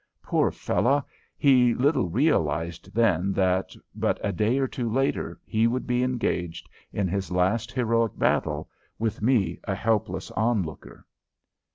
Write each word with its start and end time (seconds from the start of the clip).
Poor 0.23 0.49
fellow, 0.49 1.05
he 1.37 1.75
little 1.75 2.09
realized 2.09 2.89
then 2.95 3.31
that 3.33 3.75
but 3.93 4.19
a 4.23 4.31
day 4.31 4.57
or 4.57 4.67
two 4.67 4.89
later 4.91 5.39
he 5.45 5.67
would 5.67 5.85
be 5.85 6.01
engaged 6.01 6.67
in 6.91 7.07
his 7.07 7.29
last 7.31 7.71
heroic 7.71 8.17
battle, 8.17 8.67
with 8.97 9.21
me 9.21 9.59
a 9.65 9.75
helpless 9.75 10.31
onlooker! 10.31 11.05